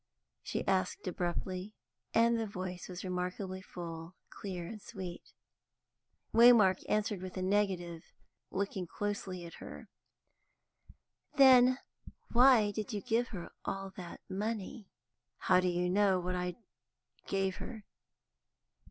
she 0.41 0.67
asked 0.67 1.07
abruptly, 1.07 1.75
and 2.11 2.35
her 2.35 2.47
voice 2.47 2.89
was 2.89 3.03
remarkably 3.03 3.61
full, 3.61 4.15
clear, 4.31 4.65
and 4.65 4.81
sweet. 4.81 5.31
Waymark 6.33 6.83
answered 6.89 7.21
with 7.21 7.37
a 7.37 7.43
negative, 7.43 8.01
looking 8.49 8.87
closely 8.87 9.45
at 9.45 9.53
her. 9.61 9.89
"Then 11.35 11.77
why 12.31 12.71
did 12.71 12.91
you 12.93 13.01
give 13.01 13.27
her 13.27 13.51
all 13.63 13.91
that 13.95 14.21
money?" 14.27 14.89
"How 15.37 15.59
do 15.59 15.67
you 15.67 15.87
know 15.87 16.19
what 16.19 16.33
I 16.33 16.55
gave 17.27 17.57
her?" 17.57 17.83